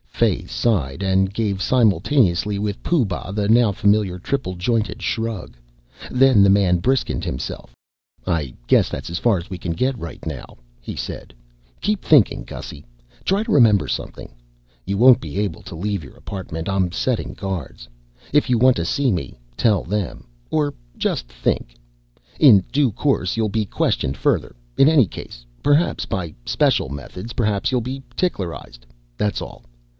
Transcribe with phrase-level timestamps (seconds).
[0.07, 5.55] Fay sighed and gave simultaneously with Pooh Bah the now familiar triple jointed shrug.
[6.11, 7.75] Then the man briskened himself.
[8.25, 11.33] "I guess that's as far as we can get right now," he said.
[11.81, 12.85] "Keep thinking, Gussy.
[13.25, 14.31] Try to remember something.
[14.85, 17.87] You won't be able to leave your apartment I'm setting guards.
[18.31, 20.25] If you want to see me, tell them.
[20.51, 21.75] Or just think
[22.39, 25.45] In due course you'll be questioned further in any case.
[25.63, 27.33] Perhaps by special methods.
[27.33, 28.81] Perhaps you'll be ticklerized.
[29.17, 29.63] That's all.